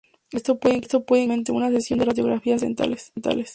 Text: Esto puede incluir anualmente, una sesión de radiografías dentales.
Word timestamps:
Esto 0.31 0.57
puede 0.59 0.77
incluir 0.77 1.03
anualmente, 1.25 1.51
una 1.51 1.69
sesión 1.69 1.99
de 1.99 2.05
radiografías 2.05 2.61
dentales. 2.61 3.13